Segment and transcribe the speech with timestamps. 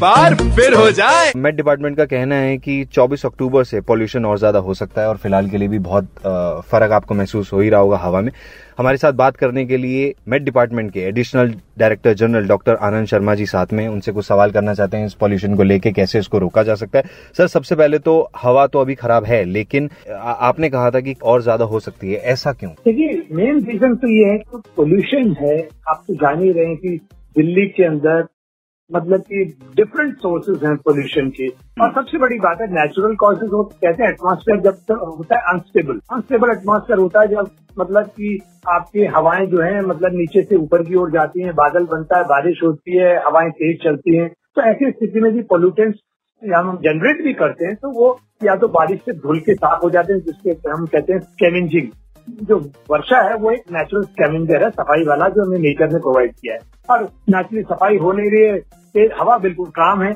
[0.00, 4.38] बार फिर हो जाए। मेट डिपार्टमेंट का कहना है कि 24 अक्टूबर से पॉल्यूशन और
[4.38, 6.08] ज़्यादा हो सकता है और फ़िलहाल के लिए भी बहुत
[6.70, 8.30] फ़र्क आपको महसूस हो ही रहा होगा हवा में।
[8.78, 13.34] हमारे साथ बात करने के लिए मेट डिपार्टमेंट के additional director general doctor Anand Sharma
[13.34, 16.38] ji साथ में उनसे कुछ सवाल करना चाहते हैं इस पॉल्यूशन को लेके कैसे इसको
[16.38, 17.04] रोका जा सकता है।
[17.36, 21.14] सर सबसे पहले तो हवा तो अभी खराब है लेकिन आ- आपने कहा था कि
[21.22, 22.70] और ज़्यादा हो सकती है। ऐसा क्यों?
[22.84, 25.56] देखिए मेन रीजन तो ये है कि पोल्यूशन है।
[25.88, 27.00] आप तो जान ही रहे हैं कि
[27.36, 28.26] दिल्ली के अंदर
[28.90, 29.44] मतलब कि
[29.76, 31.46] डिफरेंट सोर्सेज हैं पोल्यूशन के।
[31.82, 36.00] और सबसे बड़ी बात है नेचुरल कॉजेज हो कहते हैं एटमॉस्फेयर जब होता है अनस्टेबल
[36.12, 38.38] अनस्टेबल एटमॉस्फेयर होता है जब मतलब कि
[38.68, 42.24] आपकी हवाएँ जो है मतलब नीचे से ऊपर की ओर जाती हैं बादल बनता है
[42.24, 45.98] बारिश होती है हवाएँ तेज चलती हैं। तो ऐसी स्थिति में भी पोल्यूटेंट्स
[46.42, 49.90] हम जनरेट भी करते हैं तो वो या तो बारिश से धुल के साफ़ हो
[49.90, 51.88] जाते हैं जिसके हम कहते हैं स्कैवेंजिंग
[52.42, 52.58] जो
[52.90, 56.54] वर्षा है वो एक नेचुरल स्कैवेंजर है सफ़ाई वाला जो हमें नेचर ने प्रोवाइड किया
[56.54, 56.60] है।
[56.90, 58.58] और नेचुरली सफ़ाई हो नहीं रही है
[58.94, 60.12] तेज हवा बिल्कुल काम है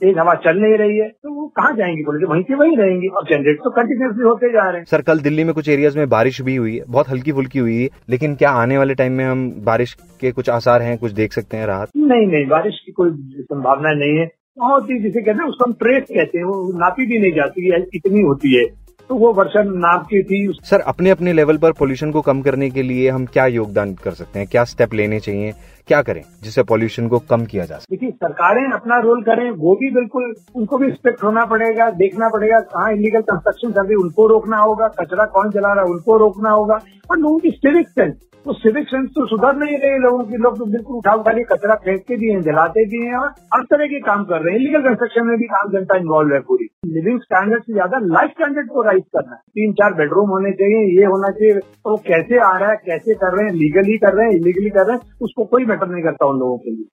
[0.00, 3.08] तेज हवा चल नहीं रही है तो वो कहाँ जाएँगे बोले वहीं से वहीं रहेंगी।
[3.08, 6.08] और जनरेट तो कंटिन्यूसली होते जा रहे हैं। सर कल दिल्ली में कुछ एरियाज़ में
[6.08, 9.24] बारिश भी हुई है बहुत हल्की फुल्की हुई है लेकिन क्या आने वाले टाइम में
[9.24, 11.88] हम बारिश के कुछ आसार हैं कुछ देख सकते हैं राहत?
[11.96, 13.10] नहीं नहीं बारिश की कोई
[13.42, 17.06] संभावना नहीं है। बहुत ही जिसे कहते हैं उसको हम ट्रेस कहते हैं वो नापी
[17.06, 18.64] भी नहीं जाती है इतनी होती है।
[19.10, 22.70] तो वो वर्षा नाप की थी सर अपने अपने लेवल पर पोल्यूशन को कम करने
[22.70, 24.48] के लिए हम क्या योगदान कर सकते हैं?
[24.48, 25.52] क्या स्टेप लेने चाहिए?
[25.88, 27.96] क्या करें जिससे पोल्यूशन को कम किया जा सके?
[27.96, 32.58] देखिए सरकारें अपना रोल करें वो भी बिल्कुल उनको भी स्ट्रिक्ट होना पड़ेगा देखना पड़ेगा
[32.72, 36.16] कहाँ इलीगल कंस्ट्रक्शन कर रही है उनको रोकना होगा कचरा कौन जला रहा है उनको
[36.18, 36.78] रोकना होगा।
[37.10, 38.14] और लोगों की सिविक सेंस
[38.46, 41.42] वो सिविक सेंस तो सुधर नहीं रहे लोगों की लोग तो बिल्कुल उठा उठा के
[41.44, 44.60] कचरा फेंकते भी हैं जलाते भी हैं और हर तरह के काम कर रहे हैं।
[44.60, 48.68] इलीगल कंस्ट्रक्शन में भी काम जनता इन्वॉल्व है पूरी। लिविंग स्टैंडर्ड से ज़्यादा लाइफ स्टैंडर्ड
[48.68, 52.38] को राइज करना है। तीन चार बेडरूम होने चाहिए, ये होना चाहिए। तो वो कैसे
[52.38, 55.16] आ रहा है, कैसे कर रहे हैं लीगली कर रहे हैं इलीगली कर रहे हैं,
[55.20, 56.86] उसको कोई मैटर नहीं करता उन लोगों के लिए।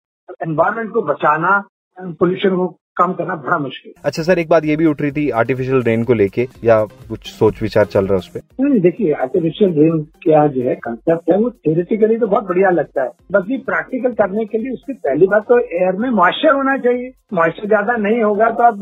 [0.44, 1.64] एनवायरमेंट को बचाना
[1.98, 2.68] पोल्यूशन को
[2.98, 6.04] कम करना बड़ा मुश्किल। अच्छा सर एक बात ये भी उठ रही थी आर्टिफिशियल रेन
[6.04, 10.02] को लेके या कुछ सोच विचार चल रहा है उस पर नहीं देखिए आर्टिफिशियल रेन
[10.24, 14.14] क्या जो है कंसेप्ट है वो थ्योरेटिकली तो बहुत बढ़िया लगता है। बस ये प्रैक्टिकल
[14.14, 18.22] करने के लिए उसकी पहली बात तो एयर में मॉइस्चर होना चाहिए। मॉइस्चर ज़्यादा नहीं
[18.22, 18.80] होगा तो आप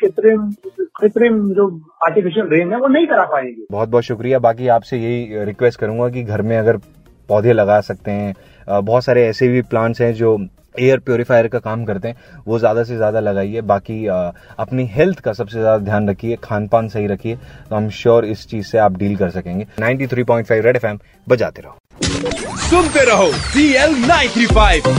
[0.00, 0.50] कृत्रिम
[0.96, 1.68] कृत्रिम जो
[2.06, 6.08] आर्टिफिशियल रेन है वो नहीं करा पाएँगे। बहुत बहुत शुक्रिया। बाकी आपसे यही रिक्वेस्ट करूँगा
[6.08, 6.76] कि घर में अगर
[7.28, 8.34] पौधे लगा सकते हैं
[8.68, 10.36] बहुत सारे ऐसे भी प्लांट्स हैं जो
[10.78, 12.16] एयर प्योरीफायर का काम करते हैं
[12.46, 16.66] वो ज़्यादा से ज़्यादा लगाइए। बाकी अ, अपनी हेल्थ का सबसे ज़्यादा ध्यान रखिए खान
[16.68, 17.36] पान सही रखिए
[17.70, 20.98] तो हम श्योर इस चीज़ से आप डील कर सकेंगे। 93.5 रेड एफएम
[21.28, 21.78] बजाते रहो।
[22.60, 23.94] सुनते रहो सी एल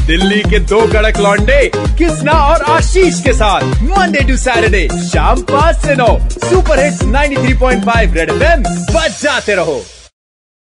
[0.07, 1.59] दिल्ली के दो कड़क लॉन्डे
[1.97, 8.15] किसना और आशीष के साथ। मंडे टू सैटरडे शाम पाँच से नौ। सुपर हिट्स 93.5
[8.15, 8.63] रेड एफएम
[8.93, 9.81] बजाते रहो।